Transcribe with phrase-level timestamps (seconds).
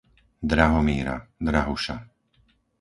[0.51, 1.95] Drahomíra, Drahuša